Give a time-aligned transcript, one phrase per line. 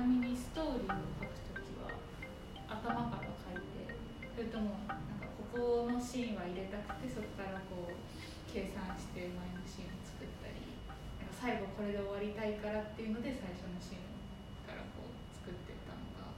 [0.00, 1.92] ちなみにストーリーを書くときは
[2.72, 3.92] 頭から書いて
[4.32, 8.00] それともなんかここのシーンは入れたくてそこからこう
[8.48, 10.56] 計算して前のシーンを作ったり
[10.88, 14.08] なんか最後これで終わりたいからっていうので最初のシーン
[14.64, 16.32] からこう作ってったのか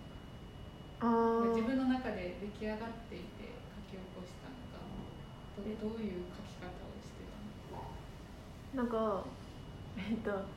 [1.06, 4.82] あ自分の中で出来上がっていて書き起こしたのか
[5.54, 7.86] どどういう書き方をしてたの
[8.74, 9.22] なんか
[9.94, 10.50] えっと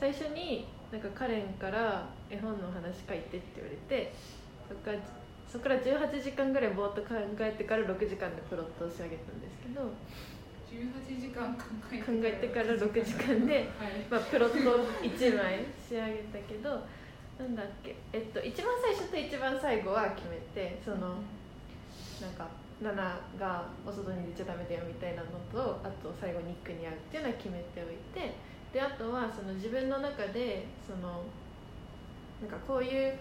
[0.00, 4.12] 最初になんかカレンから絵本の話書いてって言われて
[4.66, 4.98] そこから
[5.52, 9.92] そこから18時間ぐらいぼーっと考えてから6時間でプロットを仕上げたんですけど
[10.72, 14.00] 18時間考えて考えてから6時間で、はい。
[14.08, 14.56] まあ、プロット
[15.04, 16.80] 1枚仕上げたけど
[17.36, 21.20] なんだっけえっと一番最初と一番最後は決めてその
[22.20, 22.48] なんか
[22.80, 28.32] ナナがお外に出ちゃダメだよみたいなのとあと最後ニックに会うっていうのは決めておいて
[28.72, 31.24] であとはその自分の中でその
[32.42, 33.14] なんかこういう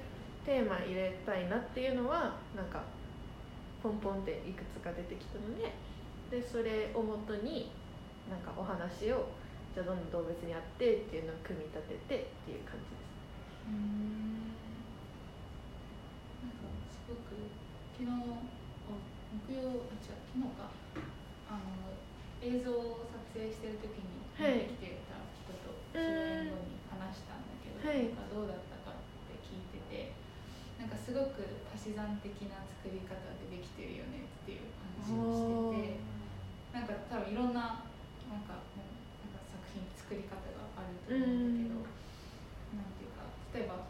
[0.44, 2.82] テーマ入れたいなっていうのはなんか
[3.84, 5.72] ポンポンっていくつか出てきたので
[6.30, 7.70] でそれをもとに
[8.30, 9.30] なんかお話を
[9.74, 13.70] じゃあどんな動物にあってっていうのを組み立ててっていう感じです。
[13.70, 14.52] うーん。
[16.44, 17.38] なんかすごく
[17.96, 18.42] 昨日あ
[19.48, 20.72] 木曜あ違う昨日か。
[21.52, 21.94] あの
[22.42, 28.10] 映像を撮影してる時にはい見てた人と終演後に話したんだけど、はい。
[28.32, 30.16] どうだったかって聞いてて
[30.80, 35.48] なんかすごく足し算的な作り方でできてるよねっていう話をし
[35.80, 36.04] てて
[36.76, 37.88] なんか多分いろんな
[38.28, 38.92] なんかもう
[39.24, 41.80] なんか作品作り方があると思うんだけど、
[42.76, 43.24] なんていうか
[43.56, 43.88] 例えば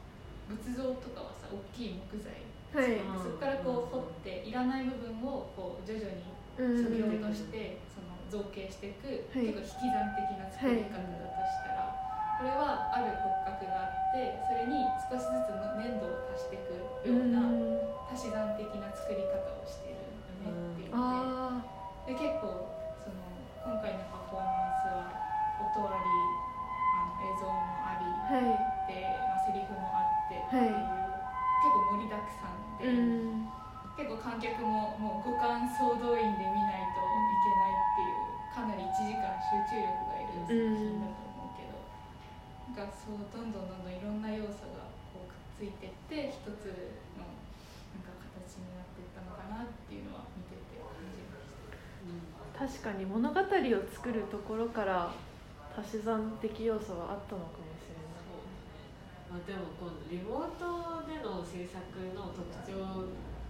[0.50, 2.98] 仏像とかはさ大きい木材はい。
[3.20, 6.84] そこからこう掘っていらない部分をこう徐々にうん。
[6.84, 9.52] 削ぎ落としてその造形していく、はい。
[9.52, 11.91] 結構引き算的な作り方だとしたら、
[12.42, 17.38] これはある骨格があってそれに少しずつの粘土を足していくような
[18.10, 21.62] 足し算的な作り方をしてるよねっていうので。
[21.62, 21.62] あ
[22.10, 22.66] で結構
[22.98, 23.22] その
[23.62, 25.06] 今回のパフォーマンスは
[25.70, 26.10] 音あり
[26.98, 28.90] あの映像もありあはい。
[28.90, 31.22] で、まあ、セリフもあってっていう、はい
[31.62, 33.46] 結構盛りだくさんで、うん。
[33.94, 41.21] 結構観客ももう五感総動員で見ないといけないっていうかなり1時間集中力がいる作品だと
[42.72, 46.72] なんかそうどんどんどんどんいろんな要素がこうくっついてって一つ
[47.20, 47.28] の
[47.92, 51.52] なんか形になっていったのかなっていうのは見てて感じまし
[52.80, 52.88] た。
[52.88, 53.44] 確かに物語を
[53.92, 55.12] 作るところから
[55.76, 58.24] 足し算的要素はあったのかもしれない。
[59.28, 61.76] まあ、でもこのリモートでの制作
[62.16, 62.80] の特徴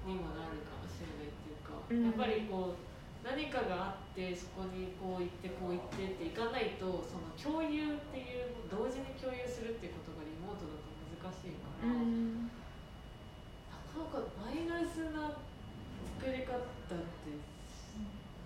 [0.09, 2.09] にもなるかもしれないっていうか、うん。
[2.09, 2.90] やっぱりこう
[3.21, 10.89] 何かがあってそこにこう行ってこう行ってっていかないとその共有っていう同時に共有するっていうことがリモートだと
[11.21, 12.49] 難しいから、うん
[13.69, 15.35] なかなかマイナスな
[16.17, 16.95] 作り方って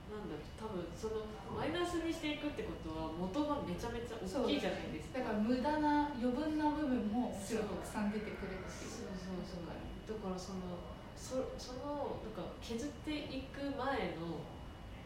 [0.09, 5.19] なんだろう多分そのマイナスにしていくってことは元がめちゃめちゃ大きいじゃないですか。
[5.21, 10.81] だから無駄な余分な部分ももちろんたくさん出てくるっていそううそうそうだからその
[11.13, 14.41] そそのなんか削っていく前の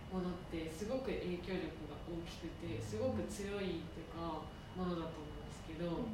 [0.10, 4.42] ものってすごく影響力が大きくてすごく強いっていうか
[4.74, 6.10] ものだと思うんですけど、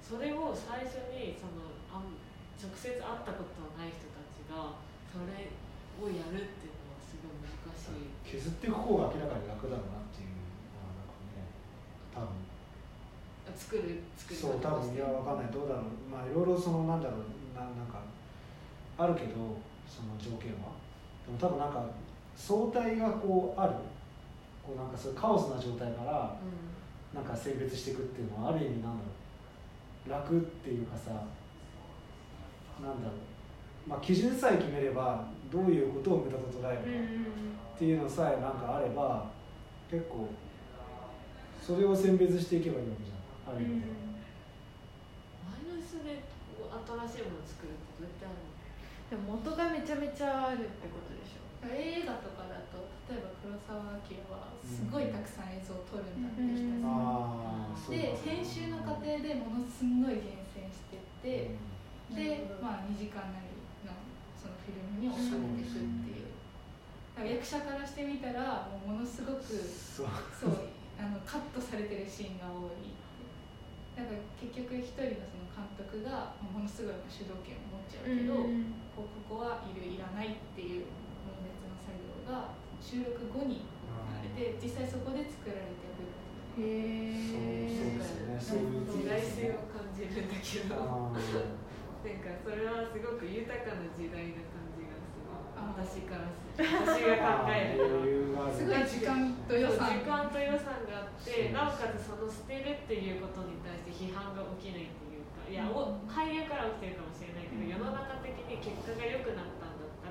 [0.00, 2.16] それを最初にそのあん
[2.56, 4.80] 直接会ったことのない人たちが
[5.12, 5.52] それ
[6.00, 8.08] をやるっていうのはすごい難しい。
[8.24, 10.40] 削っていく方が明らかに楽だろうなっていう
[10.72, 11.44] のはなんかね
[12.16, 12.48] 多分。
[13.52, 15.52] 作る作りそう多分いやわかんない。
[15.52, 16.08] どうだろう。
[16.08, 17.28] まあいろいろそのなんだろう。
[17.52, 18.00] ななんか
[18.96, 20.72] あるけどその条件は。
[21.28, 21.84] でも多分なんか
[22.46, 23.74] 相対がこうある。
[24.66, 26.72] こうなんかそういうカオスな状態からうん。
[27.14, 29.04] なんか選別していくっていうのはある意味なんだ
[30.10, 30.32] ろう。
[30.32, 31.10] 楽っていうかさ
[32.80, 33.88] なんだろう。
[33.88, 36.82] まあ基準さえ決めればどういうことを無駄と捉えるか、
[37.76, 39.28] っていうのさえなんかあれば
[39.90, 40.30] 結構
[41.60, 43.54] それを選別していけばいいわけじゃん。
[43.54, 43.86] ある意味で、
[45.44, 48.48] マイナスで新しいものを作るってどうやってあるの？
[49.12, 61.54] でも元がめちゃめちゃあるってことでしょ映画とかだと例えば黒澤明はすごいたくさん映像を撮るんだってうんひたすらああそうでか編集の過程でものすんごい厳選してって、
[62.10, 63.54] で、まあ、2時間なり
[63.86, 63.94] の
[64.34, 66.32] そのフィルムに収めていくっていう。
[67.12, 70.06] 役者からしてみたらもうものすごくそう。
[70.32, 72.94] そうあのカットされてるシーンが多い
[73.98, 78.34] だから結局一人のその監督がまあものすごい主導権を持っちゃうけど、
[78.96, 80.86] こうここはいるいらないっていう
[82.32, 86.16] が収録後に行われて実際そこで作られていくっ
[86.56, 86.64] ていう。
[86.64, 90.80] へえそうそうですよねそういう時代性を感じるんだけど。
[92.02, 96.66] なんかそれはすごく豊かな時代な感じがする私からする。
[96.82, 99.86] 私が考えると余裕があるすごい時間と予算。
[99.86, 109.51] 時間と予算があってなおかつその捨てるっていうことに対して批判が起きないっていうかいやお俳優から起きてるかもしれないけど世の中的に結果が良くなった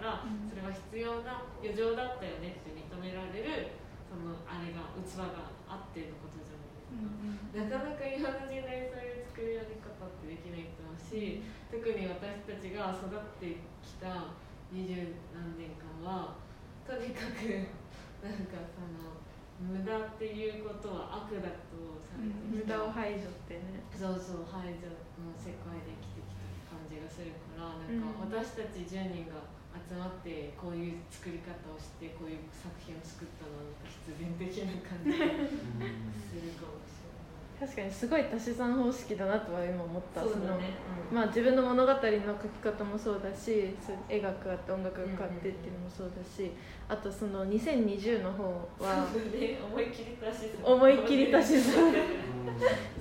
[0.01, 3.77] んだったらそれは必要な余剰だったよねって認められる
[4.09, 7.61] そのあれが器があってのことじゃないですか。
[7.61, 14.35] なかなか今の時代そういう作り上げ方ってできないと思うし特に私たちが育ってきた
[14.73, 16.35] 二十何年間は
[16.83, 17.47] とにかく
[18.25, 19.21] なんかその
[19.61, 23.79] 無駄っていうことは悪だとされて無きた、駄を排除ってね。
[23.93, 24.89] そうそう排除
[25.21, 35.25] の世界で生きてきた感じがするからなんか私たち10人が集まってこういう作り方をしてこういう作品を作ったのは必然的な感じが
[36.19, 37.21] するかもしれない。
[37.61, 40.21] 確かにすごい足し算方式だなとは今思った。
[40.21, 40.73] そうだね。
[41.11, 42.17] そのまあ自分の物語の書き
[42.59, 43.75] 方もそうだし
[44.09, 46.51] 絵が加わって音楽が加わってっていうのもそうだし
[46.89, 48.43] あとその2020の方
[48.79, 50.73] はね、思いっきり足し算。
[50.73, 51.85] 思いっきり足し算。
[51.91, 51.95] うん。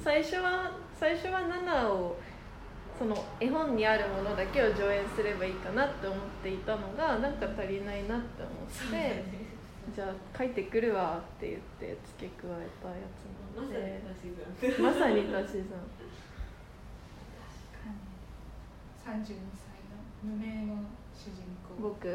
[0.03, 2.17] 最初は最初は7を
[3.01, 8.57] その絵本にあるものだけを上演すればいいかなって思っていたのがなんか足りないなって思っ
[8.93, 9.25] て
[9.97, 13.25] じゃあ書いてくるわって言って付け加えたやつ
[13.57, 14.37] まさになので足し
[14.69, 14.85] 算。
[14.85, 15.25] まさに。
[15.33, 15.81] 足し算
[19.01, 20.85] 32歳の無名の
[21.17, 21.81] 主人公。
[21.81, 22.05] 僕。
[22.05, 22.13] な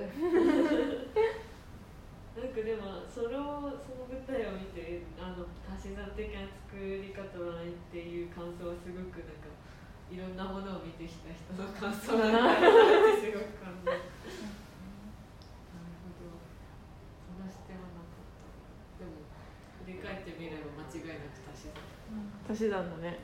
[2.44, 9.50] んかでもそれをその舞台を見てあの足し算的な作り方はないっていう感想はすごくなんか
[10.12, 14.00] いろんなものを見てきた人の感想なんだなってすごく感じる。
[14.00, 14.08] なる
[16.02, 16.40] ほど。
[17.26, 19.02] その視点はなかった。
[19.02, 19.26] でも
[19.84, 21.82] 振り返ってみれば間違いなく足し算。
[22.48, 23.20] 足し算だね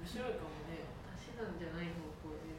[0.00, 0.90] 面白いかもね。
[1.14, 2.52] 足し算じゃない方向で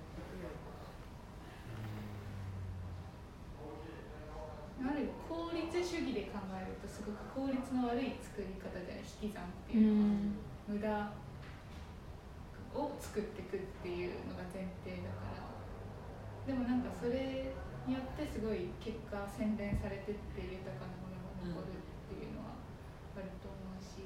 [4.84, 10.20] やはり効率主義で考えるとすごく効率の悪い作り方じゃない引き算っていうのは、
[10.68, 11.08] 無駄
[12.76, 15.46] を作っていくっていうのが前提だから。
[16.44, 17.56] でもなんかそれ
[17.88, 22.60] によってすごい結果洗練されてって豊かなものが残るっていうのは
[23.16, 24.04] あると思うし、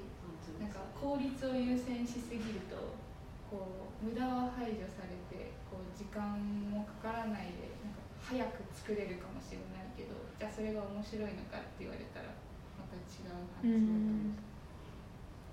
[0.62, 2.94] なんか効率を優先しすぎると
[3.50, 6.38] こう無駄は排除されてこう時間
[6.70, 12.30] もかからないでなんか早く作れるかもしれないけどじゃあそれが面白いのかって言われたら
[12.78, 14.46] また違う話だと思う。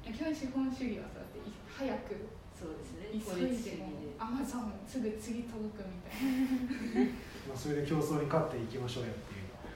[0.04, 3.10] し基本資本主義はさだってい早くそうですね。
[3.12, 7.10] 急いでもアマゾンすぐ次届くみたいな。
[7.50, 9.14] まあそれで競争に勝っていきましょうよっ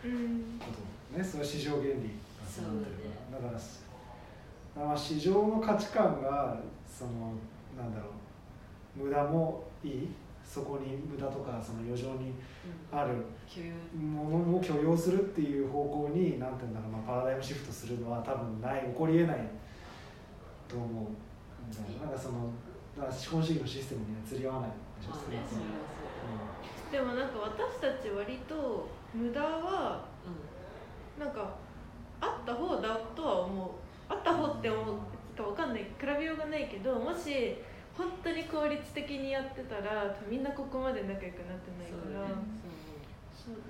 [0.03, 0.67] ていううんこ
[1.13, 1.25] とね。
[1.25, 3.51] それは市場原理がそうなってるから。
[3.53, 3.59] だ,、か
[4.81, 7.35] らまあ市場の価値観がその
[7.77, 8.11] なんだろ
[9.01, 10.09] う無駄もいい？
[10.49, 12.33] そこに無駄とかその余剰に
[12.91, 13.13] ある
[13.95, 19.39] ものも許容するっていう方向になんていうんだろう、まあ、パラダイムシフトするのは多分ない起こりえない
[20.67, 20.91] と思うん
[21.71, 22.49] だよなんかその
[22.99, 25.15] だから資本主義のシステムには釣り合わないでしょ。
[25.15, 26.91] まあね、それはそう。
[26.91, 31.55] でもなんか私たち割と無駄はうなんか
[32.21, 33.71] あった方だとは思う。
[34.09, 34.97] あった方って思う
[35.37, 37.55] かわかんない比べようがないけどもし
[37.97, 42.27] 本当に効率的にやってたらみんなここまで仲良くなってん、ないから。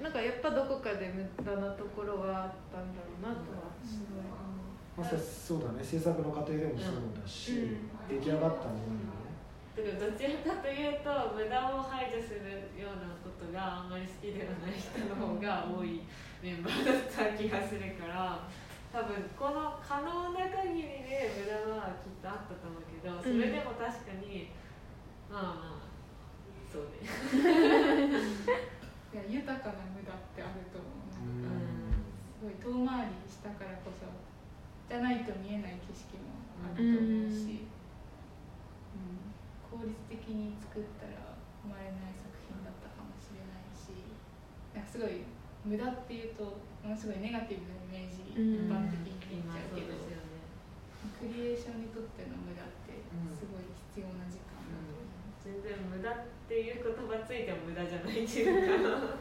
[0.03, 4.68] なんかやっぱどこかで無駄なところはあったんだろうなとはすごい思
[4.99, 5.81] まあ、そうだね。
[5.85, 7.79] 制作の過程でもそうだし、
[8.11, 9.31] 出来上がったものにもね。
[9.79, 16.03] だからどちらかというと無駄を排除するようなことがあんまり好きではない人の方が多い
[16.43, 18.43] メンバーだった気がするから
[18.91, 24.51] 多分この可能な限りで無駄はきっとあったと思うけどそれでも確かに、
[25.31, 25.87] まあまあ
[26.67, 27.07] そうね。
[29.15, 31.07] いや豊かな無駄ってあると思う。
[31.23, 31.63] うなんかん。
[32.35, 34.11] すごい遠回りしたからこそ
[34.89, 37.69] じゃないと見えない景色もあると思うし、
[38.97, 39.29] うん。
[39.69, 43.93] 効率的に作ったら生まれない作品だったかもしれないし
[44.73, 45.29] なんかすごい
[45.69, 48.65] 無駄っていうとものすごいネガティブなイメージうん。
[48.65, 50.17] 一般的に見え今ちゃうけど、ね、
[51.21, 52.97] クリエーションにとっての無駄って
[53.37, 55.37] すごい必要な時間だと思う。
[55.45, 56.17] 全然無駄っ
[56.49, 59.21] ていう言葉ついても無駄じゃないっていうか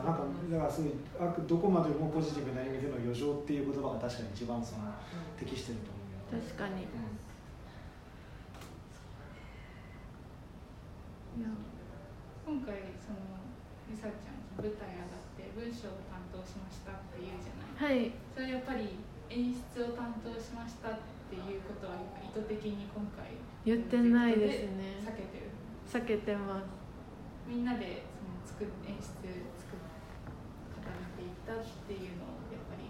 [0.00, 4.88] んかだからそういうあくどこまでもポジティブな意味での余剰っていう言葉が確かに一番その
[5.38, 7.22] 適してると思う確かにうん
[12.42, 13.40] 今回その
[13.88, 21.00] りさちゃん舞台上がって文章を担当しましたっていうじゃないはいそれやっぱり演出を担当しましたっ
[21.32, 23.32] ていうことは意図的に今回
[23.64, 25.48] 言ってないですね避けてる
[25.88, 26.64] 避けてます。
[27.48, 29.04] みんなでその作っ演出
[29.56, 29.71] 作
[31.42, 32.86] ったっていうのをやっぱり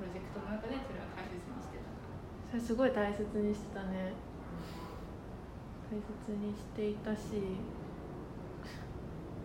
[0.00, 1.92] プロジェクトの中でそれは大切にしてた。
[2.48, 4.16] それすごい大切にしてたね。
[5.92, 7.60] 大切にしていたし。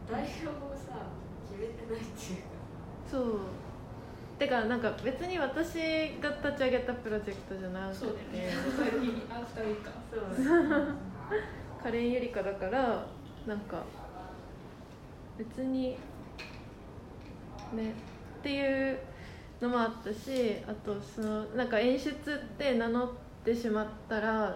[0.07, 1.11] 代表もさ
[1.51, 2.55] 決めてないっていうか。
[3.11, 3.39] そう。
[4.39, 5.75] てかなんか別に私
[6.21, 7.99] が立ち上げたプロジェクトじゃなくて。
[7.99, 8.53] そうだよね。
[9.03, 9.91] 2人あ二人か。
[10.07, 10.95] そう。
[11.83, 13.05] カレンゆりかだから
[13.45, 13.83] なんか
[15.37, 15.97] 別に
[17.73, 17.93] ね
[18.39, 18.99] っていう
[19.61, 23.09] のもあったしあとそのなんか演出って名乗っ
[23.43, 24.55] てしまったら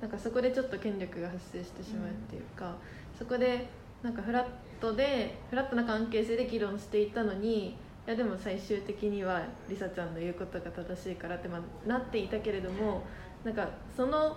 [0.00, 2.76] なんかそこでちょっと権力が発生してしまうっていうか、
[3.18, 3.66] そこで
[4.02, 4.46] なんかフラッ
[4.78, 13.02] トでフラットな関係性で議論していたのにいやでも最終的にはりさちゃんの言うことが正しいからって、まあ、なっていたけれども
[13.44, 14.36] なんかその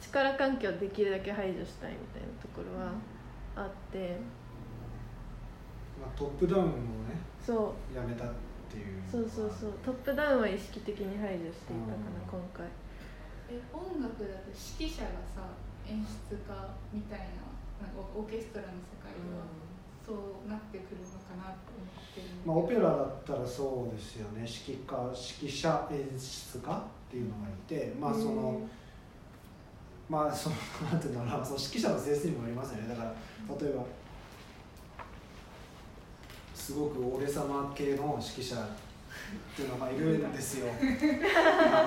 [0.00, 2.92] 力関係をできるだけ排除したいみたいなところは
[3.54, 4.16] あって。
[6.00, 6.72] まあ、トップダウンをね
[7.46, 7.94] そう。
[7.94, 8.28] やめたっ
[8.66, 9.72] ていうそうそうそう。
[9.84, 12.66] トップダウンは意識的に排除していたかな今回。
[13.46, 15.46] え音楽だと指揮者がさ
[15.86, 16.50] 演出家
[16.92, 17.46] みたいな
[17.86, 19.46] なんかオーケストラの世界では、
[20.02, 22.26] そうなってくるのかなと思ってる。
[22.44, 24.42] まあ、オペラだったらそうですよね。
[24.42, 28.60] 指揮家指揮者演出家っていうのがいてまあその
[30.08, 30.56] まあその
[30.90, 31.44] なんていうんだろうな。
[31.44, 32.88] その指揮者の性質にもありますよね。
[32.88, 33.14] だから
[33.60, 33.84] 例えば
[36.66, 38.58] すごく俺様系の指揮者っ
[39.54, 40.66] ていうのがまあいるんですよ。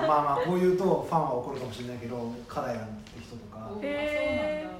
[0.08, 3.58] まあまあこう言うとファンは怒るかもしれないけどカラヤンって人とか。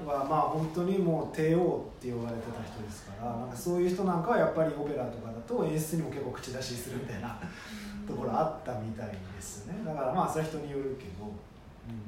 [0.03, 7.39] はまあ本当にもう帝王って呼ばれてた人ですからなんかそういう人なんかはやっぱりオペラとかだと演出にも結構口出しするみたいな
[8.07, 9.75] ところあったみたいですね。
[9.85, 12.01] だからまあそれは人によるけど、うん、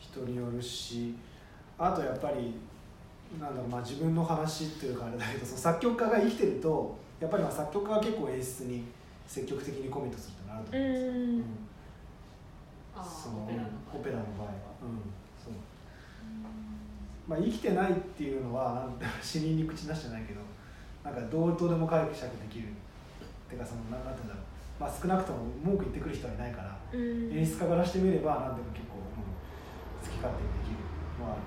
[0.00, 1.14] 人によるし
[1.78, 2.58] あとやっぱり
[3.40, 8.84] なんだろうまあ自分の話っていうかあれだけどその作曲家が生きてるとやっぱりまあ作曲家は結構演出に
[9.26, 11.42] 積極的にコミットするってのあるとう思うんですよ、ん。
[12.94, 13.42] ああそう。
[13.42, 14.52] オペラの場合オペラの場合は、
[14.82, 15.00] うん。
[15.40, 15.52] そう。
[17.26, 20.40] まあ、生きてないっていうのはなん死人に口出してないけど
[21.02, 22.70] なんかどうとでも解釈できるっ
[23.48, 24.44] ていうかそのなんなんていうんだろう、
[24.80, 27.32] まあ、少なくとも文句言ってくる人はいないからうん。
[27.32, 30.84] 演出家からしてみれば何でも結構、うん、好き勝手にできる
[31.18, 31.42] のはある。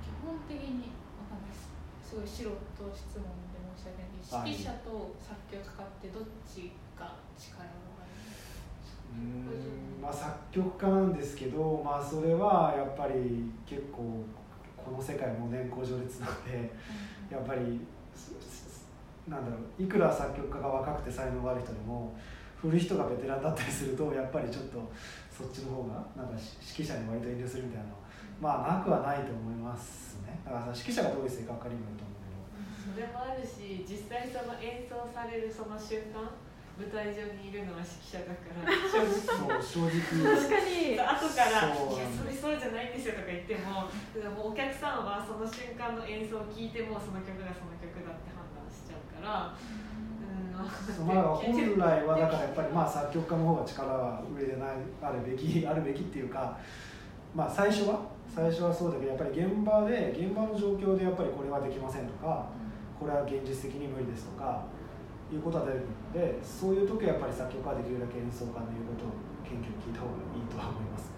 [0.00, 0.88] 基本的に
[2.10, 2.50] すすごい素人
[2.90, 3.22] 質問
[3.54, 8.10] で申し訳ない指揮者と作曲家ってどっちが力がある
[9.14, 14.26] うーんまあ作曲家なんですけどまあそれはやっぱり結構
[14.76, 16.72] この世界も年功序列なんで
[17.30, 17.78] やっぱり
[18.16, 18.88] すす
[19.28, 22.12] なんだろういくら作曲家が若くて才能がある人でも
[22.56, 24.82] 古い人がベテランだったりするとやっぱりちょっと
[25.30, 26.32] そっちの方がなんか
[26.76, 27.88] 指揮者に割と遠慮するみたいな
[28.40, 32.42] まあなくはないと思いますねだからさ指揮者がどういう性格かにもよると思うけど。
[32.90, 36.26] それもあるし実際その演奏されるその瞬間
[36.74, 38.74] 舞台上にいるのは指揮者だから。
[38.90, 39.62] 正直。
[39.62, 40.26] そう正直。
[40.26, 49.54] 確かに後から「そういやそれそうじゃないんですよ」とか言ってもでもお客さんはその瞬間の演奏を聞いてもその曲がその曲だって判断しちゃうから。
[49.54, 50.50] うん。
[50.50, 56.58] まあそうまあ本来はだからやっぱりまあ作曲家の方が力は上でないあるべきあるべきっていうか
[57.34, 58.10] まあ最初は？
[58.30, 62.46] 最初はそうだけどやっぱり現場で現場の状況でやっぱりこれはできませんとか
[62.94, 64.62] これは現実的に無理ですとか
[65.34, 71.10] いうことは出るのでそういう時はやっぱり作曲家はできるだけ演奏家の言うことを謙虚に聞いた方がいいとは思います。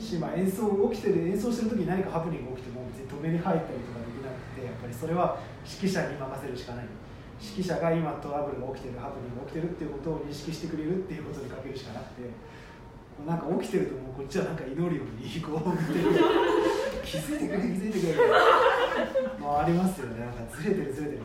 [0.00, 5.36] し、まあ、演奏起きてる演奏してる時に何かハプニングが起きても別に止めに入ったりとかできなくてやっぱりそれは
[5.68, 6.88] 指揮者に任せるしかない。
[7.36, 12.32] 指揮者が今トラブルが起きてるハプニングが起きてるっていうことを認識してくれるっていうことにかけるしかなくて
[13.24, 16.10] なんか起きてるともうこっちはなんか祈るようにこう見てる
[17.04, 18.14] 気づいてくれ気づいてくれ
[19.40, 21.22] まあありますよねなんかずれてるずれてる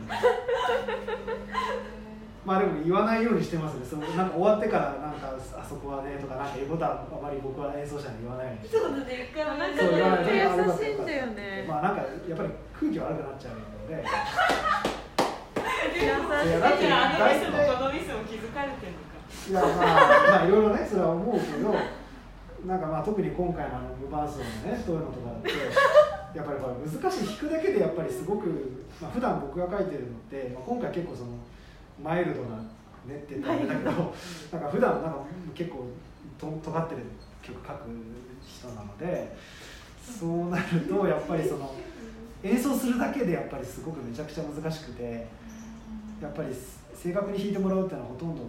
[2.44, 14.10] まあでも言わないようにしてますねそのなんか終わってからなんかあそこはねとかなんか A ボタンあまり僕は演奏者に言わないようにしてそうだね一回もなんかそう言わない優しいんだよねまあなんかやっぱり空気悪くなっちゃうので優
[16.02, 19.11] しいいやだってあのミスもこのミスも気づかれてるのか
[19.50, 21.74] いやまあまあいろいろねそれは思うけど
[22.66, 25.50] なんかまあ特に今回のあの無伴奏のねそういうのとかだって
[26.38, 28.48] やっぱりこれ難しい弾くだけでやっぱりすごく、
[29.00, 31.30] まあ普段僕が書いてるのって、まあ、今回結構その
[32.02, 32.56] マイルドな
[33.06, 34.14] ねって言ったらあれだけどなんか
[34.70, 35.24] 普段なんか
[35.54, 35.88] 結構
[36.38, 37.02] と尖ってる
[37.42, 37.88] 曲書く
[38.46, 39.36] 人なので
[40.02, 41.74] そうなるとやっぱりその
[42.42, 45.26] 演奏するだけでやっぱりすごくめちゃくちゃ難しくて
[46.20, 46.48] やっぱり
[46.94, 48.48] 正確に弾いてもらうっていうのはほとんど無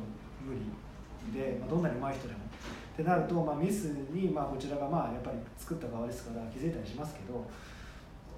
[0.51, 2.39] 理で、まあ、どんなに上手い人でも。
[2.93, 7.43] ってなると、まあ、ミスに、まあ、こちらがまあやっぱり作った側ですから気づいたりしますけど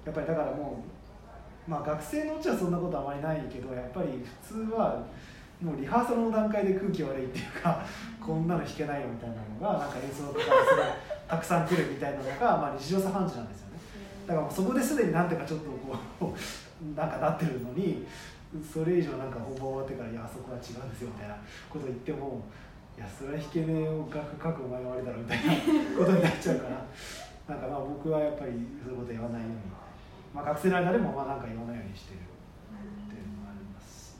[0.04, 0.82] やっぱりだからも
[1.68, 5.04] う、まあ、学生のうちはそんなことあまりないけどやっぱり普通は
[5.60, 7.84] もうリハーサルの段階で空気悪いっていうか
[8.20, 10.84] こんなの弾けないよみたいなのがなんか演奏とかすごい
[11.28, 13.78] たくさん来るみたいなのが、まあ、日常茶飯事なんですよね。
[14.26, 15.66] だからもうそこですでになんとかちょっと
[16.18, 18.06] こう なんかなってるのに
[18.62, 21.36] それ以上なんか本番終わってから「いやあそこは違うんですよ」みたいな
[21.68, 22.42] こと言っても
[22.96, 25.52] いやそれは弾けねえを楽書くお前が悪いだろみたいな
[25.98, 26.86] ことになっちゃうから。
[27.46, 29.56] なんかまあ僕はやっぱりそういうこと言わないように、
[30.34, 34.18] まあ、学生の間でもまあなんか言わないようにしてるっていうのがあります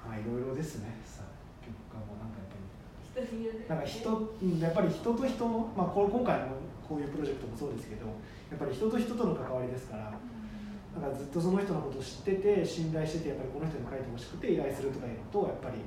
[0.00, 0.96] まあいろいろですね。
[1.04, 1.20] さ
[1.60, 3.68] 曲家もなんかやっぱり。
[3.68, 4.08] なんか人
[4.64, 6.56] やっぱり人と人の、まあ、今回の
[6.88, 10.12] こういうプロジェクトもそうですけどやっぱり人と人との関わりですから
[10.94, 15.80] なんかずっとその人のことを知ってて信頼しててやっぱりこの人に書いてほしくて依頼するとかいうのとやっぱり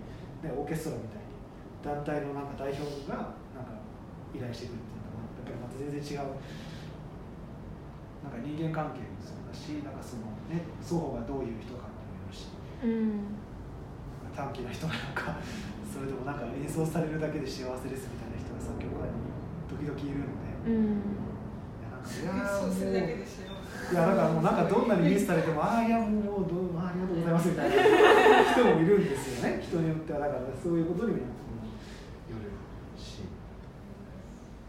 [0.45, 1.33] ね、オーケストラみたいに
[1.81, 3.81] 団体のなんか代表がなんか
[4.29, 4.93] 依頼してくるっ
[5.41, 6.37] ていうのはやっぱりまた全然違う
[8.21, 12.53] なんか人間関係もそうだしなんかその、ね、双方がどういう人かっていうのもよるし、
[12.85, 13.41] うん
[14.35, 15.39] 短気な人なのか
[15.87, 19.15] それでもなんか演奏されるだけで幸せですみたいな人が作曲家に
[19.71, 20.75] 時々いるので。
[20.75, 21.25] うん
[21.75, 23.25] いやなんかいやそうするだけもう
[23.91, 27.75] いやだからもうなんかどんなにミスされてもああいやもうどうあありがとうございますみたいな
[28.51, 28.99] 人もいる。
[28.99, 31.23] んですよね人によってはだからそういうことにもよ
[32.41, 32.49] る。
[32.97, 33.21] し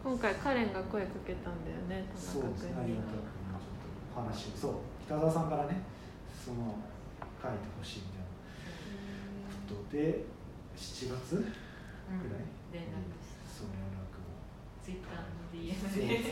[0.04, 3.72] 今回カレンが声かけたんだよね田そう中君にですねありがたくちょっ
[4.14, 4.72] とお話をそう
[5.06, 5.82] 北澤さんからね
[6.44, 6.76] その
[7.42, 8.30] 書いてほしいみたいな
[9.66, 10.28] ことで
[10.76, 14.28] 7月ぐらい、連絡したそう連絡を
[14.84, 15.74] ツイッターの DM
[16.06, 16.30] で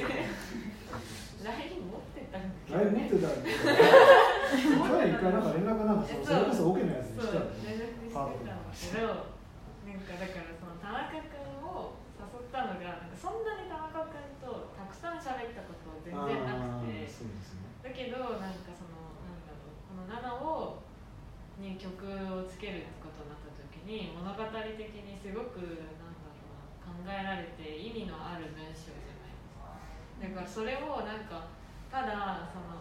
[1.45, 9.35] LINE 持ってたんだけどライブ持ってたんで去年一回なんか連絡なんかそそれこそ OK のやつにしたよね連絡してたんだけど
[9.85, 17.05] なんかだからその田中君を誘ったのがなんかそんなに田中君とたくさん喋ったこと全然なくて。
[17.05, 17.07] ね。
[17.85, 20.81] だけどなんかそのなんだろうこの7を
[21.61, 28.91] に曲をつけるってことになった時に物語的にすごくなんだろうな考えられて意味のある文章
[30.25, 31.53] だからそれをなんか
[31.93, 32.81] ただその、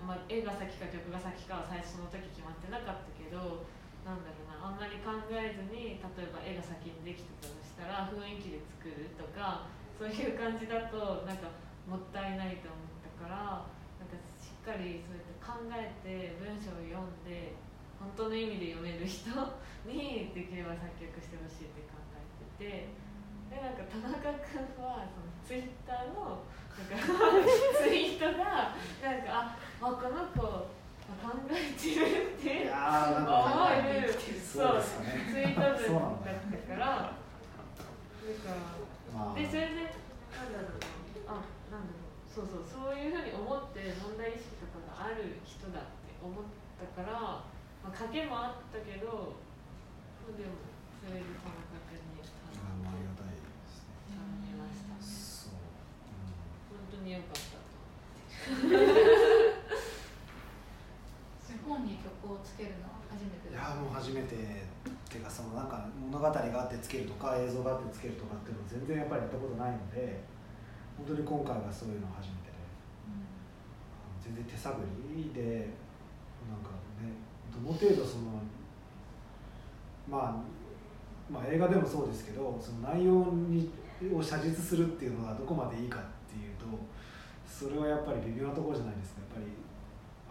[0.00, 3.68] まあ、絵が先か曲が先かは最初の時決まってなかったけど
[4.08, 9.68] なんだろうなあんまり考えずに例えば絵が先にできてたとしたら雰囲気で作るとか
[10.00, 11.52] そういう感じだとなんか
[11.84, 13.68] もったいないと思ったから
[14.00, 17.52] なんかしっかりそうやって考えて文章を読んで
[18.00, 19.28] 本当の意味で読める人
[19.86, 23.12] にできれば作曲してほしいって考えてて。
[23.52, 24.16] でなんか田中
[24.48, 26.40] 君はそのツイッターの
[26.72, 29.98] ツイートがなんかあこの
[30.32, 30.72] 子
[31.22, 32.78] 考えてるって思
[33.70, 38.56] えるそうですねツイートそうなんだ文だったからだか
[39.12, 39.92] らでそれで
[40.32, 40.82] なんだろう
[41.28, 46.48] なあなんだろうそうそうそういうふうに思って問題意識とかがある人だって思っ
[46.80, 47.44] たから、
[47.84, 49.36] まあ、賭けもあったけど
[50.32, 50.64] でも
[51.02, 57.52] それで田中君に頼あありがたいですねみましたねそう、う本当に良かった。
[61.66, 64.72] 本に曲をつけるのは初めてん、いやーもう初めて。
[65.12, 70.24] っていうかそのなんか物語があってつけるとか映像があってつけるとかっていうの全然やっぱりやったことないので
[70.96, 72.56] 本当に今回はそういうの初めてで
[74.24, 74.72] 全然手探
[75.12, 75.68] りで
[76.48, 76.72] なんか
[77.04, 77.12] ね
[77.52, 78.40] どの程度その
[80.08, 83.12] まあまあ映画でもそうですけどその内容
[83.52, 83.68] に
[84.16, 86.21] を写実するっていうのがどこまでいいかって
[86.72, 86.86] いうと
[87.46, 89.20] それはやっぱり微妙なところじゃないですか。
[89.20, 89.52] やっぱり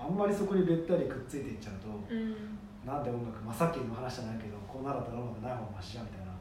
[0.02, 2.58] あんまりそこにべったりくっついていっちゃうと、うん。
[2.82, 6.34] なんで音楽、まあ、さっきの話じゃないけどこうならったら音楽ない方がマシじゃんみたいな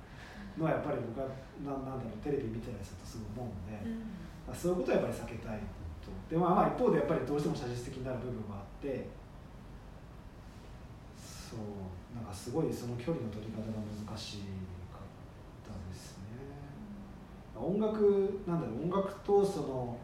[0.56, 1.28] のはやっぱり僕は
[1.60, 3.76] ななんだろうテレビ見てたりするとすごい思うので、
[4.48, 5.60] まあ、そういうことはやっぱり避けたい
[6.00, 6.08] と。
[6.32, 9.12] でもまあ一方でやっぱりどうしても写実的になる部分があって
[11.20, 14.79] そうなんかすごいその距離の取り方が難しかったですね
[17.62, 19.96] 音楽なんだろう音楽とその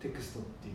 [0.00, 0.74] テクストっていう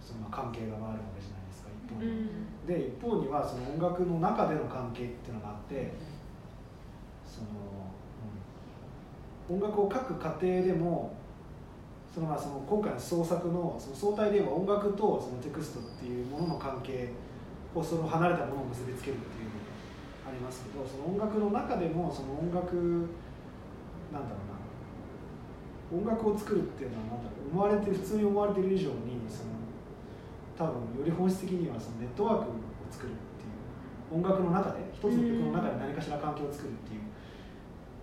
[0.00, 2.66] そのまあ関係があるわけじゃないですか一方うに、ん。
[2.66, 5.92] で一方にはその音楽の中での関係っていうのがあって
[7.26, 7.48] その、
[9.50, 11.16] うん、音楽を書く過程でも
[12.14, 17.10] そのまあその今回の創作のその相対で言えば音楽とそのテクストっていうものの関係
[17.74, 19.58] をその離れたものを結びつけるっていうの
[20.22, 23.10] がありますけどその音楽の中でもその音楽
[24.12, 24.53] なんだろうな
[25.94, 27.24] 音楽を作るっていうのはなん。
[27.24, 29.54] だろう思われてる普通に思われてる以上にその
[30.58, 32.54] 多分より本質的にはそのネットワークを
[32.90, 33.48] 作るってい
[34.10, 37.00] う音楽の中で一つの曲の中で何かしら環境を作るっていう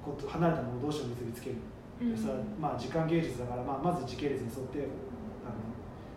[0.03, 1.57] こと離れたもの同士を結びつける、
[1.99, 4.87] でそれはまあ時間芸術だから、まあ、まず時系列に沿って
[5.45, 5.59] あの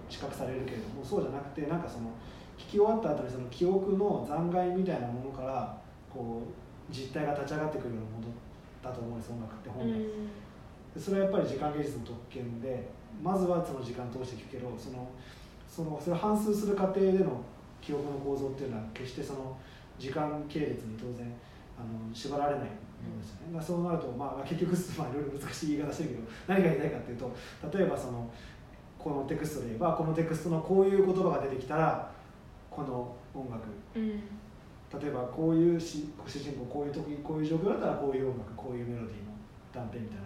[0.09, 1.83] 知覚されるけれどもそうじゃなくてなん。
[1.83, 2.11] かその
[2.57, 5.77] 聴き終わった後にその記憶の残骸みたいなものから
[6.13, 8.35] こう実体が立ち上がってくるようなもの
[8.83, 9.19] だと思うん。
[9.19, 10.07] です音楽って本来、で
[10.99, 12.89] それはやっぱり時間芸術の特権で
[13.23, 15.09] まずはその時間通して聴くけどその
[15.69, 17.43] そのそれを反数する過程での
[17.81, 19.57] 記憶の構造っていうのは決してその
[19.99, 21.33] 時間系列に当然
[21.79, 27.37] あの縛られないものですよね、そうなると、まあ、結局、まあ、いろいろ難しい言い方してるけど何が言いたいかっていうと
[27.77, 28.31] 例えばその
[28.99, 32.11] このテクストで言えばこのテクストのこういう言葉が出てきたら
[32.71, 34.11] この音楽、うん、
[34.99, 39.35] 例えばこういうし主人公こういう時こういう状況だったらこういう音楽こういうメロディーの
[39.75, 40.25] 断片みたいな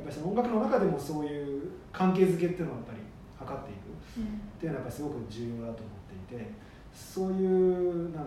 [0.00, 3.00] やっぱりその音楽の中でもそういう関係づけっていうのをやっぱり
[3.38, 3.90] 測っていく。
[4.20, 5.92] っていうのはやっぱりすごく重要だと思
[6.26, 6.50] っていて
[6.92, 8.26] そういうなんだろ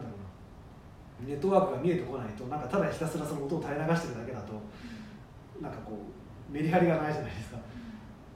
[1.21, 4.53] うなネットワークが見えてこないとなんかただひたすらその音を垂れ流してるだけだと
[5.61, 7.57] なんかこうメリハリがないじゃないですか。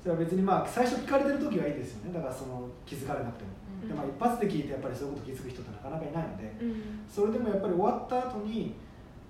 [0.02, 2.14] それは別にまあ最初聞かれてる時はいいですよね。
[2.14, 3.50] だからその気づかれなくても、
[3.84, 8.76] うん、でまあ一発で聞いてやっぱりそういうこと気づく人ってなかなかいないので、うん、それでもやっぱり終わった後に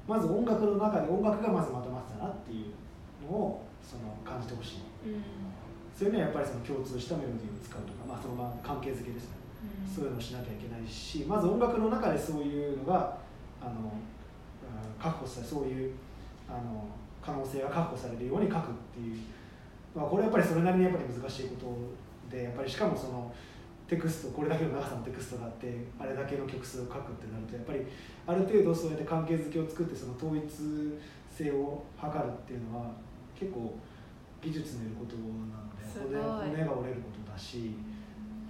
[0.08, 5.24] まず音楽の中で音楽がまずまとまってたなっていうのをその感じてほしい、うん、
[5.96, 9.40] そういうのはやっぱりその共通したメロディーを使うとか、まあ、そのまま関係づけですね、
[9.88, 13.18] そういうのをしなきゃいけないしまず音楽の中でそういうのが
[13.62, 13.96] あの
[15.00, 15.94] 確保されそういう
[16.50, 16.88] あの
[17.24, 19.20] 可能性が確保されるように書くっていう、
[19.96, 23.34] まあ、これやっぱりそれなりにやっぱり難しいことでやっぱりしかもその
[23.88, 27.80] テクストこれだけの長さのテクストがあってあれだけの曲数を書くってなるとやっぱり
[28.28, 30.44] ある程度そうやって関係づけを作ってその統一
[31.32, 32.92] 性を図るっていうのは
[33.40, 33.78] 結構
[34.42, 36.18] 技術のいることなので
[36.56, 37.76] 骨が折れることだし。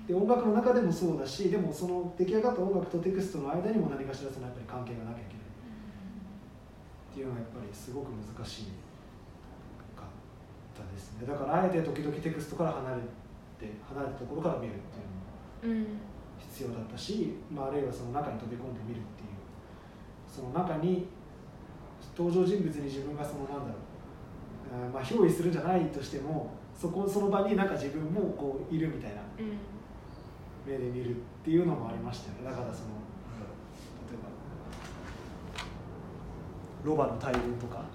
[0.08, 5.52] で音楽の中でもそうだしでもその出来上がった音楽とテクストの間にも何かしらそのやっぱり関係がなきゃいけない。
[7.12, 8.72] っていうのはやっぱりすごく難し
[9.92, 10.08] かっ
[10.72, 11.28] たですね。
[11.28, 13.02] だからあえて時々テクストから離れ
[13.60, 16.00] て離れたところから見るっていうのも
[16.40, 19.38] 必要だったし、まあ、あるいはその中に飛び込んでみるっていう。
[20.32, 21.08] その中に
[22.16, 23.87] 登場人物に自分がそのなんだろう、
[24.94, 29.22] まあ、憑依するんじゃないとしてもそこその場になんか自分もこういるみたいな。
[29.40, 29.58] うん。
[30.68, 32.44] 目で見るっていうのもありましたよね。
[32.44, 32.90] だからその
[34.10, 34.30] 例えば
[36.84, 37.86] ロバの大群とか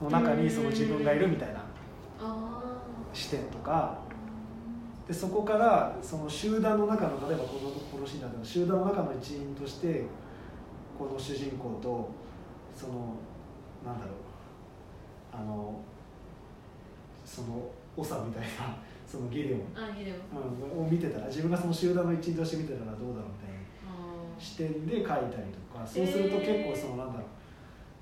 [0.00, 1.64] の中にその自分がいるみたいな
[3.12, 3.98] 視点とか
[5.08, 10.04] でそこからその集団の中の例えばこのこのシーンだと集団の中の一員として
[10.96, 12.10] この主人公と
[12.76, 13.16] その
[13.84, 14.27] なんだろう
[15.38, 15.80] あの
[17.24, 18.48] その長みたいな
[19.06, 20.18] そのゲレオンあゲレオン、
[20.78, 23.58] うん、を見てたら自分がその集団の一員として見てたらどうだろうみたいな。
[24.38, 27.26] 視点で書いたりとかそうすると結構そのなんだろう、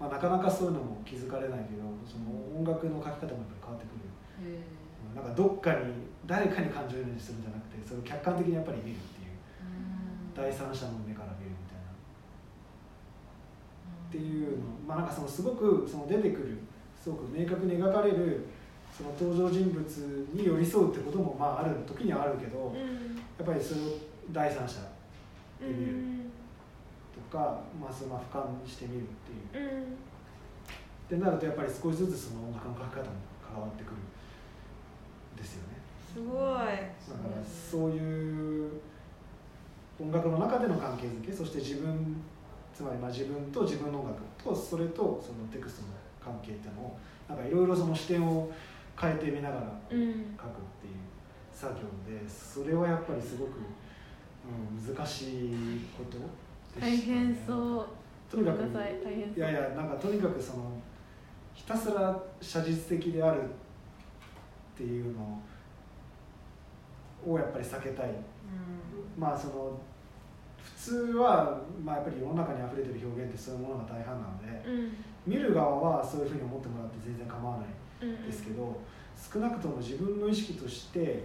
[0.00, 2.26] まあ、なかなかそういうのも気づかれないけどその
[2.60, 4.04] 音楽の書き方もやっぱり変わってくる。
[5.16, 5.94] なんかどっかに
[6.26, 9.32] 誰かに感情移入するんじゃなくてそれを客観的にやっぱり見るっていう。
[10.36, 11.88] 第三者の目から見るみたいな。
[11.88, 11.96] っ
[14.12, 14.66] ていうの。
[14.86, 16.58] まあなんかそのすごくその出てくる
[17.06, 18.44] すごく明確に描かれる
[18.90, 19.86] その登場人物
[20.34, 23.84] に寄り添うってこともまあある時にはあるけど、うん、やっぱりそれを
[24.32, 24.80] 第三者
[25.60, 25.92] で見る
[27.14, 29.06] とか、うん、まあ、その俯瞰してみるっ
[29.52, 29.86] ていう、うん、っ
[31.08, 33.14] てなるとやっぱり少しずつその音楽の書き方も
[33.54, 35.78] 変わってくるんですよね。
[36.12, 36.34] すごい。
[36.34, 38.80] だからそういう
[40.00, 42.20] 音楽の中での関係づけそして自分
[42.74, 48.50] つまりまあ自分と自分の音楽とそれとそのテクストの関係っていうのをなんかいろいろその視点を
[49.00, 50.12] 変えてみながら書くっていう
[51.52, 53.50] 作業でそれはやっぱりすごく、
[54.44, 56.18] うん、難しいこと
[56.80, 57.86] でした、ね、大変そう。
[58.28, 60.64] とにかくいやいやなんかとにかくその
[61.54, 63.46] ひたすら写実的であるっ
[64.76, 65.40] ていうの
[67.24, 68.14] をやっぱり避けたい、うん、
[69.16, 69.78] まあその
[70.58, 74.92] 普通は、まあ、やっぱり世の中にあふれてる表現ってそういうものが大半なので、うん、
[75.26, 78.80] 見る側はそういうふうに思ってもらって全然構わないですけど、
[79.16, 81.24] 少なくとも自分の意識として、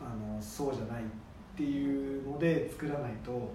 [0.00, 1.06] あのそうじゃないっ
[1.56, 3.54] ていうので作らないと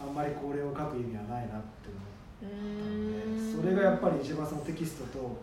[0.00, 2.10] あんまりこれを書く意味はないなって思っ
[2.42, 5.40] たのでそれがやっぱり一番そのテキストと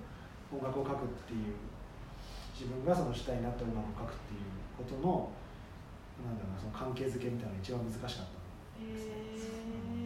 [0.51, 1.57] 音楽を書くっていう
[2.53, 4.45] 自分がその主体になった音楽を書くっていう
[4.77, 5.29] ことの
[6.25, 8.37] なんだろうなその関係づけみたいなのが一番難しかった
[8.81, 9.37] へえ
[9.89, 9.96] な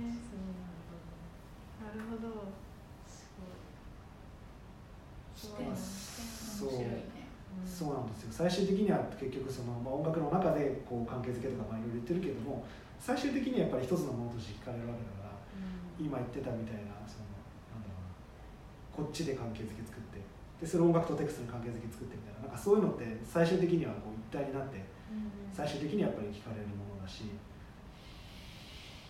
[1.93, 2.51] るほど。
[5.35, 6.69] そうそ
[7.65, 8.31] そうなんですよ。
[8.31, 12.63] 最終的には結局その、まあ、音楽の中でこう関係づけとかまあいろいろ言ってるけども
[13.01, 15.41] 最終的にはやっぱり一つのものとして聞かれるわけだから
[15.97, 17.25] 今言ってたみたいなその
[17.73, 24.77] なんだろうなこっちで関係づけ作ってでそれ音楽とテクストに関係づけ作ってみたいななんかそういうのって最終的にはこう一体になって
[25.49, 27.33] 最終的にはやっぱり聞かれるものだし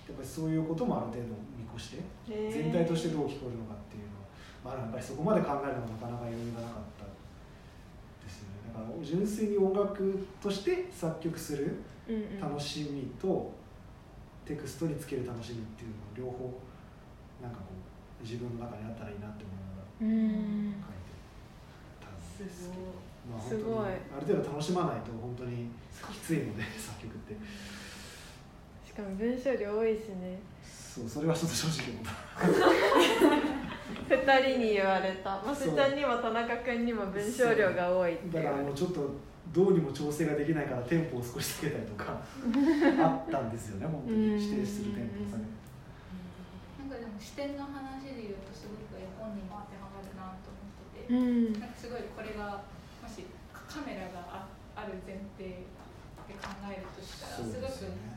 [0.08, 8.74] やっぱりそういうこともある程度見越して全体としてどう聞こえるのかっていうのは、まあ、やっぱりそこまで考えるのはなかなか余裕がなかったですよね。
[8.74, 11.80] だから純粋に音楽として作曲する
[12.42, 13.54] 楽しみと、
[14.44, 16.60] テクストにつける楽しみっていうのを両方
[17.42, 21.16] なんかこう自分の中にあったらいいなって思いながら書いて
[22.04, 22.92] たんですけど、
[23.32, 25.70] まあ、本当にある程度楽しまないと本当に
[26.12, 27.38] きついので作曲って
[28.92, 30.36] しかも文章量多いしね。
[30.68, 32.12] そうそれはちょっと正直思った。
[34.12, 35.40] 2人に言われた。
[35.40, 39.08] ませちゃんにも田中君にも文章量が多いってだからもうちょっと
[39.56, 44.36] どうにも調整ができないからテンポを少し下げたりとか あったんですよね本当に。
[44.36, 52.68] 指定するテンポを下げなんかでも視点の話で言うとすごく絵本にも当てはまるなと思ってて、うん、なんかすごいこれが
[53.00, 53.24] もし
[53.56, 55.64] カメラがあある前提
[56.28, 58.11] で考えるとしたらす,、ごく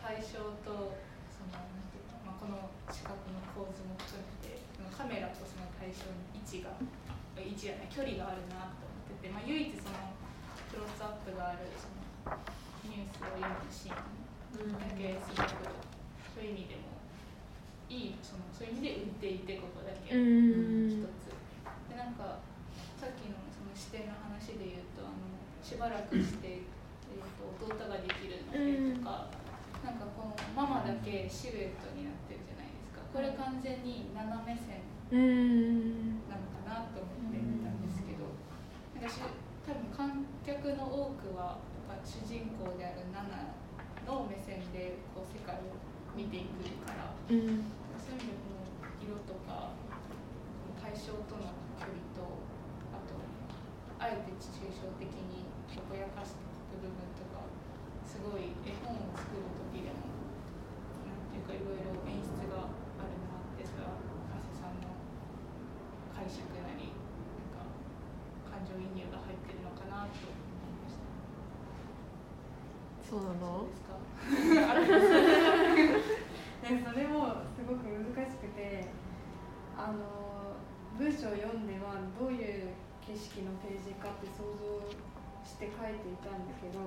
[0.00, 0.96] 対象と
[1.28, 4.60] そのなんていうの、まあ、この四角の構図も含めて
[4.90, 6.74] カメラとその対象に位置が
[7.36, 10.12] 位置じゃない距離があるなと思ってて、まあ、唯一その
[10.68, 12.36] クロスアップがあるその
[12.84, 14.20] ニュースを読むシーン
[14.76, 15.80] だけすごく
[16.36, 17.00] そういう意味でも
[17.88, 20.14] いいそのそういう意味で浮いていてここだけ。
[20.14, 21.32] 一つ
[21.88, 22.38] でなんか
[23.00, 25.32] さっきのその視点の話で言うとあの
[25.64, 29.32] しばらくして、えー、と弟ができるのでとか
[30.20, 33.00] このママだけシルエットになってるじゃないですか。
[33.08, 34.84] これ完全に斜め線
[36.28, 38.28] なのかなと思ってたんですけど。
[39.00, 39.24] なんかし
[39.64, 41.56] 多分観客の多くは
[42.04, 43.56] 主人公であるナナ
[44.04, 45.80] の目線でこう世界を
[46.12, 47.64] 見ていくから、うん、
[47.96, 48.68] そういう意味でこの
[49.00, 49.72] 色とか
[50.76, 51.48] 対象との
[51.80, 52.28] 距離と
[52.92, 53.16] あと
[53.96, 55.40] あえて抽象的に
[55.90, 56.50] ぼやかして
[56.82, 57.29] 部分とか
[58.10, 60.02] すごい絵本を作る時でも
[61.06, 62.66] なんていうかいろいろ演出が
[62.98, 63.94] あるなってそれは
[64.26, 64.90] 加瀬さんの
[66.10, 67.70] 解釈なりなんか
[68.50, 70.42] 感情移入が入ってるのかなと思い
[70.82, 71.06] ました。
[73.06, 73.70] そうなの？
[73.70, 73.78] そ
[76.98, 78.90] れもすごく難しくて
[79.78, 80.58] あの
[80.98, 84.82] 文章を読んではどういう景色のページかって想像
[85.46, 86.80] して書いていたんだけど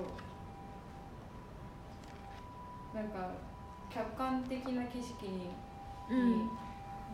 [2.93, 3.31] なんか
[3.89, 5.49] 客観的な景色に,、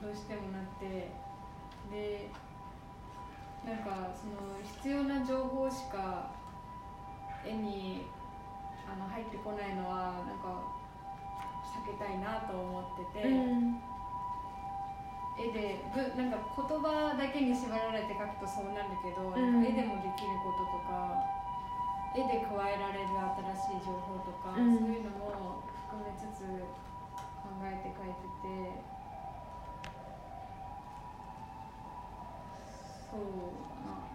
[0.01, 1.11] どうしてもなって
[1.91, 2.29] で
[3.65, 6.31] なんかその必要な情報しか
[7.45, 8.05] 絵に
[8.87, 10.63] あの入ってこないのはなんか
[11.69, 13.77] 避けたいなと思ってて、うん、
[15.37, 21.13] 絵でぶなんか言葉だけに縛られて描くとそうなるけど、うん、なんか絵でもできることとか
[22.15, 23.13] 絵で加えられる
[23.61, 25.58] 新しい情報とか、うん、そういうのも
[25.89, 28.85] 含めつつ考えて描いてて
[33.09, 33.19] そう。
[33.81, 34.05] な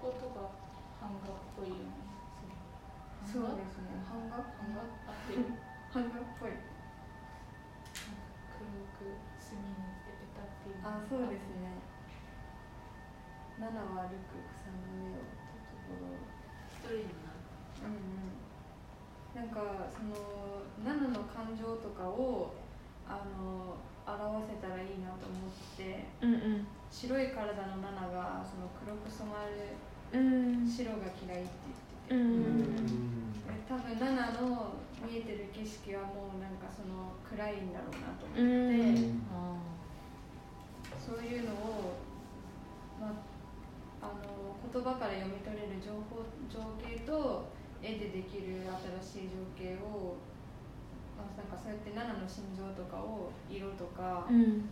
[0.00, 0.52] こことが
[1.00, 1.80] 版画っぽいよね
[3.24, 5.42] そうですね版画版画あってる
[5.90, 6.52] 版画っぽい
[8.54, 8.60] 黒
[9.00, 11.80] く墨塗ってペタっていうあそうですね
[13.58, 16.22] 七は歩く草の上をところ
[16.68, 17.40] 一人になる
[17.82, 18.45] うんうん
[19.36, 19.60] なんか
[19.92, 22.56] その7の感情とかを
[23.04, 23.76] あの
[24.08, 29.76] 表せたらいいなと思って、うんうん、白い体の7がその黒く染まる
[30.64, 31.52] 白が嫌いって
[32.08, 33.16] 言ってて、うん
[33.68, 39.10] 多分7の見えてる景色はもうなんかその暗いんだろうなと思って、
[40.94, 41.98] そういうのを、
[43.00, 47.50] まあ、あの言葉から読み取れる情報情景と
[47.86, 48.66] 絵でできる
[48.98, 50.18] 新しい情景を、
[51.14, 54.66] まあ、なんかそうやって奈々の心情とかを色とか、うん、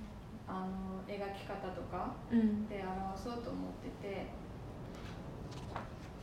[0.50, 2.18] あの描き方とか
[2.66, 4.27] で表そうと思ってて、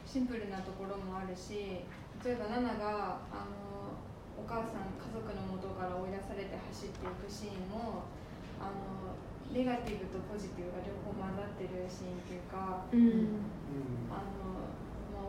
[0.04, 1.80] シンプルなところもあるし
[2.20, 3.96] 例えば奈々があの
[4.36, 8.04] お母さん家族の元から追い出されて走っていくシーンも
[8.60, 9.16] あの
[9.48, 13.48] ネガティブとポジティブが両方混ざってるシーンっていうか、うん、
[14.12, 14.68] あの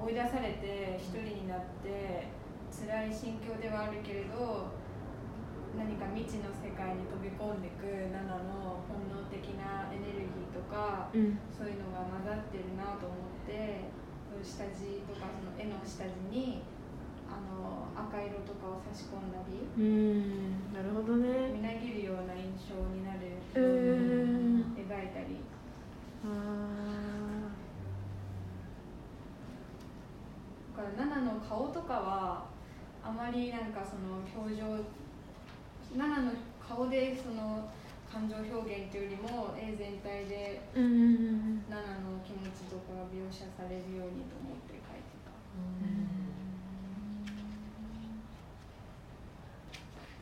[0.03, 2.27] 追い出されて一人になって
[2.75, 4.75] 辛い心境ではあるけれど
[5.79, 11.39] 何か未知の世界に飛び込んでいくナナの本能的なエネルギーとかうん。
[11.49, 13.87] そういうのが混ざってるなと思って
[14.43, 16.63] 下地とかその絵の下地に
[17.31, 20.75] あの赤色とかを差し込んだりうん。
[20.75, 21.55] なるほどね。
[21.55, 23.39] みなぎるような印象になる。
[23.55, 24.75] うようにん。
[24.77, 25.41] 描いたり。
[26.25, 26.27] あ
[30.72, 32.45] だからナナの顔とかは
[33.05, 34.67] あまりなんかその表情
[35.97, 37.71] ナナの顔でその
[38.11, 45.31] 感情表現っていうよりも絵全体でーうんナナの気持ちとかが描写されるようにと思って描いてた。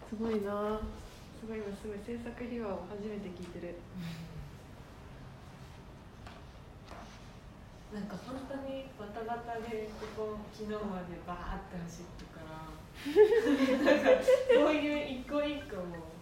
[0.08, 0.80] すごいな。
[1.40, 3.76] すごい今すごい制作秘話を初めて聞いてる
[7.92, 12.70] なんか本当にバタバタでここ昨日までバーって走ってから
[13.84, 16.14] なんかそういう一個一個も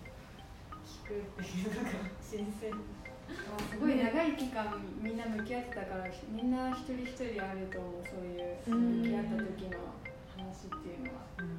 [0.81, 9.79] 聞くっていうのが新鮮あすごい長い期間みんな向き合ってたからみんな一人一人あると思うそういううん向き合った時の
[10.37, 11.21] 話っていうのは。
[11.39, 11.58] うん